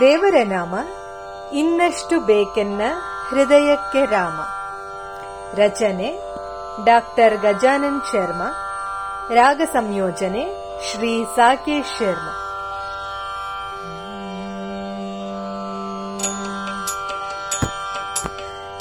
ದೇವರ 0.00 0.34
ನಾಮ, 0.44 0.74
ಇನ್ನಷ್ಟು 1.52 2.20
ಬೇಕೆನ್ನ 2.20 2.80
ಹೃದಯಕ್ಕೆ 3.28 4.04
ರಾಮ. 4.04 4.40
ರಚನೆ, 5.60 6.20
ಡಾಕ್ಟರ್ 6.84 7.36
ಗಜಾನನ್ 7.38 8.02
ಶರ್ಮಾ. 8.12 8.50
ರಾಗ 9.34 9.60
ಸಂಯೋಜನೆ, 9.72 10.44
ಶ್ರೀ 10.90 11.24
ಸಾಕೇಶ್ 11.24 11.98
ಶರ್ಮಾ. 11.98 12.40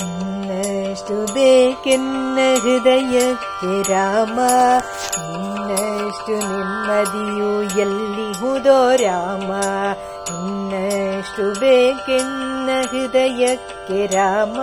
ಇನ್ನಷ್ಟು 0.01 1.33
ಬೇಕೆನ್ನ 1.33 2.39
ಹೃದಯಕ್ಕೆ 2.61 3.81
ರಾಮ, 3.81 4.39
ಇನ್ನಷ್ಟು 5.35 6.31
ನೆಮ್ಮದಿಯು 6.31 7.63
ಎಲ್ಲಿಹುದೋ 8.63 8.95
ರಾಮ 8.95 9.51
ನಿನ್ನಷ್ಟು 10.31 11.59
ಬೇಕೆನ್ನ 11.59 12.69
ಹೃದಯಕ್ಕೆ 12.81 14.05
ರಾಮ 14.05 14.57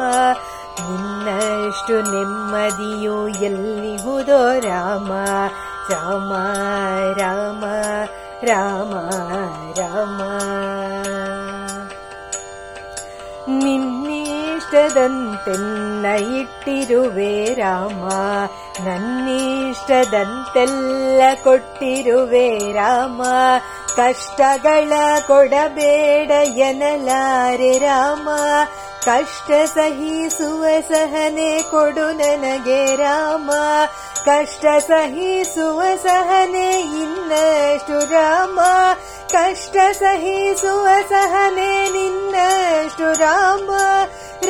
ನಿನ್ನಷ್ಟು 0.80 2.00
ನೆಮ್ಮದಿಯು 2.12 3.28
ಎಲ್ಲಿಹುದೋ 3.28 4.58
ರಾಮ 4.58 5.12
ರಾಮ 5.90 6.32
ರಾಮ 7.18 7.64
ರಾಮ 8.44 8.94
ರಾಮ. 9.76 10.20
ನಿನ್ನಿಷ್ಟದಂತೆನ್ನ 14.72 16.06
ಇಟ್ಟಿರುವೆ 16.06 17.54
ರಾಮ. 17.54 18.10
ನನ್ನಿಷ್ಟದಂತೆಲ್ಲ 18.86 21.22
ಕೊಟ್ಟಿರುವೆ 21.44 22.72
ರಾಮ. 22.72 23.22
ಕಷ್ಟಗಳ 23.96 24.92
ಕೊಡಬೇಡ 25.26 26.30
ಎನಲಾರೆ 26.30 27.78
ರಾಮ. 27.78 28.28
ಕಷ್ಟ 29.04 29.50
ಸಹಿಸುವ 29.74 30.64
ಸಹನೆ 30.88 31.62
ಕೊಡು 31.62 32.12
ನನಗೆ 32.12 32.96
ರಾಮ. 32.96 33.50
ಕಷ್ಟ 34.24 34.64
ಸಹಿಸುವ 34.88 35.82
ಸಹನೆ 36.02 36.80
ಇನ್ನಷ್ಟು 36.80 38.12
ರಾಮ. 38.12 38.60
ಕಷ್ಟ 39.32 39.76
ಸಹಿಸುವ 39.92 40.88
ಸಹನೆ 41.08 41.88
ನಿನ್ನಷ್ಟು 41.88 43.12
ರಾಮ. 43.12 43.70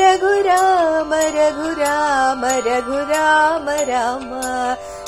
രഘുരാമ 0.00 1.14
രഘുരാമ 1.14 2.46
രഘുരാമ 2.46 3.74
രാമ. 3.74 4.40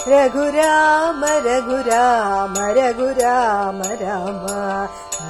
രഘുരാമ 0.08 1.26
രഘുരാമ 1.26 2.70
രഘുരാമ 2.70 3.82
രാമ. 3.82 4.46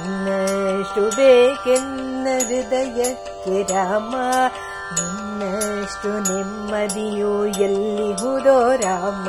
നിന്നേക്കുന്ന 0.03 2.37
ഹൃദയക്കി 2.37 3.73
രാമ. 3.73 4.49
നിന്നു 4.97 6.19
നിമ്മതിയോ 6.19 7.45
എല്ലി 7.45 8.15
ഗുരോ 8.21 8.75
രാമ 8.75 9.27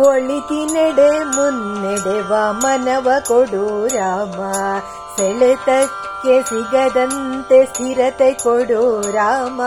ഒളിത്തിനെ 0.00 0.88
മുന്നെടവ 1.36 2.52
മനവ 2.52 3.18
കൊടു 3.18 3.86
രാമ. 3.86 4.50
സെളത്ത 5.16 5.88
ಸೆಳೆತಕ್ಕೆ 6.22 6.48
ಸಿಗದಂತೆ 6.48 7.66
ಸ್ಥಿರತೆ 7.66 8.32
ಕೊಡು 8.32 9.00
ರಾಮ. 9.00 9.62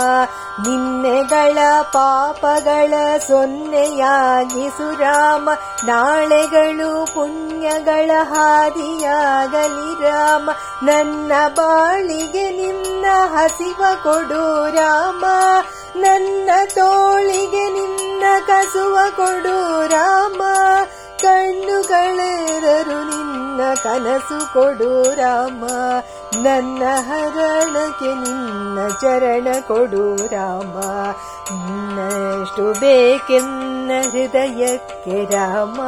ನಿನ್ನೆಗಳ 0.67 1.57
ಪಾಪಗಳ 1.81 3.17
ಸೊನ್ನೆಯಾಗಿಸು 3.17 4.99
ರಾಮ. 4.99 5.49
ನಾಳೆಗಳು 5.83 7.05
ಪುಣ್ಯಗಳ 7.05 8.11
ಹಾದಿಯಾಗಲಿ 8.21 10.03
ರಾಮ. 10.03 10.49
ನನ್ನ 10.83 11.31
ಬಾಳಿಗೆ 11.55 12.49
ನಿನ್ನ 12.49 13.05
ಹಸಿವ 13.35 13.83
ಕೊಡು 14.03 14.75
ರಾಮ. 14.75 15.25
ನನ್ನ 15.95 16.49
ತೋಳಿಗೆ 16.75 17.69
ನಿನ್ನ 17.69 18.23
ಕಸುವ 18.47 18.97
ಕೊಡು 19.15 19.87
ರಾಮ. 19.87 20.41
ಕಣ್ಣುಗಳೆರರು 21.21 23.12
ನಿನ್ನ 23.53 23.73
ಕನಸು 23.83 24.53
ಕೊಡು 24.53 25.15
ರಾಮ. 25.15 25.65
ನನ್ನ 26.41 26.83
ಹರಣಕ್ಕೆ 26.99 28.05
ನಿನ್ನ 28.05 28.79
ಚರಣ 29.01 29.47
ಕೊಡು 29.67 30.15
ರಾಮ. 30.15 30.79
ನಿನ್ನಷ್ಟು 31.51 32.79
ಬೇಕೆನ್ನ 32.79 33.91
ಹೃದಯಕ್ಕೆ 34.11 35.25
ರಾಮ. 35.25 35.81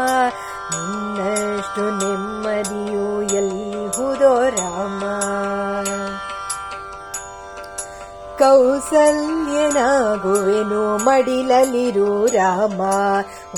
ನಿನ್ನಷ್ಟು 0.71 1.81
ನೆಮ್ಮದಿಯು 1.81 3.21
ಎಲ್ಲಿಹುದೋ 3.21 4.49
ರಾಮ. 4.49 4.94
ಕೌಸಲ್ಯನಾಗುವೆನು 8.39 11.05
ಮಡಿಲಲಿರು 11.05 12.25
ರಾಮ. 12.25 12.81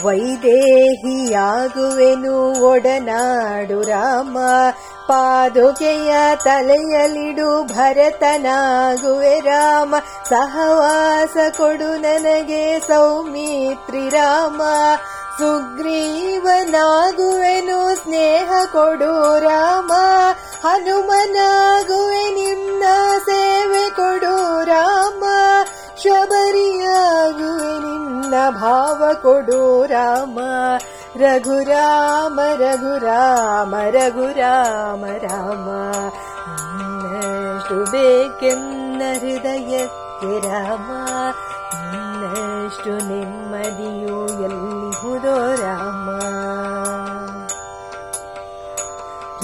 ವೈದೇಹಿಯಾಗುವೆನು, 0.06 2.66
ಒಡನಾಡು 2.66 3.82
ರಾಮ. 3.82 4.38
ಪಾದುಕೆಯ 5.08 6.16
ತಲೆಯಲಿಡು 6.44 7.64
ಭರತನಾಗುವೆ 7.64 9.40
ರಾಮ. 9.40 9.96
ಸಹವಾಸ 10.30 11.38
ಕೊಡು 11.58 11.98
ನನಗೆ 11.98 12.80
ಸೌಮಿತ್ರಿ 12.80 14.10
ರಾಮ. 14.10 14.62
ಸುಗ್ರೀವನಾಗುವೆನು, 15.38 17.96
ಸ್ನೇಹ 17.96 18.52
ಕೊಡು 18.72 19.40
ರಾಮ. 19.40 19.92
ಹನುಮನಾಗುವೆ 20.68 22.47
भाव 28.50 29.14
कोडो 29.14 29.86
राम। 29.86 30.36
रघुराम 31.22 32.40
रघुराम 32.40 33.76
रघुराम 33.76 35.06
रामु। 35.06 36.12
बेके 37.92 38.52
न 38.56 39.02
हृदय 39.02 39.90
रामष्टु 40.24 40.94
नेम्मूयुरो 43.08 43.68
ರಾಮ 45.62 46.10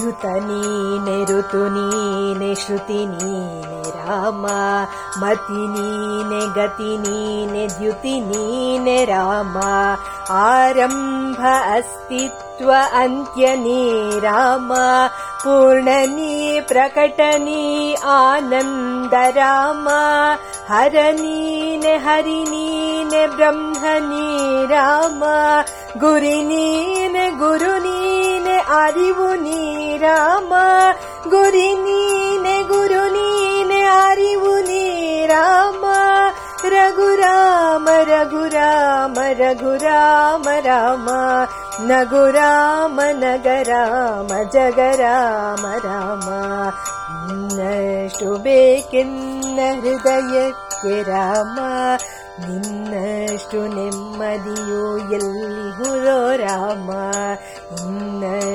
द्युतनीने 0.04 1.38
ऋतुनीने 1.38 2.54
श्रुतिनीने 2.54 3.82
राम 3.96 4.42
मतिनीने 5.22 6.40
गतिनीने 6.46 7.66
द्युतिनीने 7.66 9.04
राम। 9.04 9.56
आरम्भ 10.30 11.40
अस्तित्व 11.76 12.72
अन्त्यनी 12.74 14.18
राम। 14.18 14.68
पूर्णनी 15.44 16.60
प्रकटनी 16.60 17.94
आनन्द 17.94 19.14
राम। 19.14 19.88
हरणेन 20.68 21.82
हरिणीन 22.06 23.10
ब्रह्मनी 23.36 24.66
राम। 24.66 25.20
गुरिणीन 26.00 27.38
गुरुनीन 27.38 28.46
अरिवुनी 28.58 29.83
राम 29.98 30.48
गुरिनी 31.30 32.38
ने 32.42 32.62
गुरुनी 32.64 33.64
ने 33.64 33.84
आरिवुनी 33.84 35.26
राम 35.26 35.82
रघु 36.66 37.14
राम 37.14 37.84
रघु 37.88 38.44
राम। 38.44 39.14
रघु 39.18 39.74
राम 39.74 40.42
राम 40.46 41.06
नघु 41.80 42.26
राम। 42.26 42.96
नग 43.00 43.46
राम 43.46 44.26
जग 44.26 44.78
राम। 44.78 45.66
राम 45.66 46.20
नि 49.46 49.80
हृदय 49.80 50.52
के 50.54 51.02
राम। 51.02 51.56
निष्मदो 52.40 53.54
यल् 54.98 55.72
गुरो 55.78 56.44
राम 56.44 56.86
नि 58.20 58.53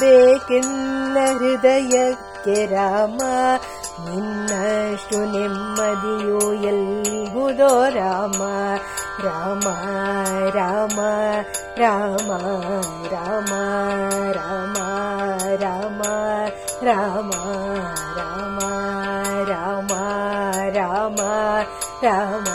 ಬೇಕೆನ್ನ 0.00 1.18
ಹೃದಯಕ್ಕೆ 1.38 2.56
ರಾಮ 2.66 3.20
ನಿನ್ನಷ್ಟು 4.04 5.18
ನೆಮ್ಮದಿಯು 5.32 6.40
ಎಲ್ಲಿಹುದೋ 6.62 7.70
ರಾಮ 7.88 8.40
ರಾಮ 9.24 9.66
ರಾಮ 10.56 10.98
ರಾಮ 11.78 12.30
ರಾಮ 13.12 13.52
ರಾಮ 14.34 14.78
ರಾಮ 15.62 16.02
ರಾಮ 16.84 17.32
ರಾಮ 18.18 18.60
ರಾಮ 19.44 19.92
ರಾಮ 20.70 21.20
ರಾಮ 22.02 22.48